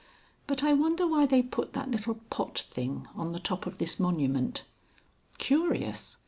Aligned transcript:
But 0.47 0.63
I 0.63 0.73
wonder 0.73 1.05
why 1.05 1.27
they 1.27 1.43
put 1.43 1.73
that 1.73 1.91
little 1.91 2.15
pot 2.31 2.57
thing 2.71 3.07
on 3.13 3.33
the 3.33 3.39
top 3.39 3.67
of 3.67 3.77
this 3.77 3.99
monument. 3.99 4.63
Curious! 5.37 6.17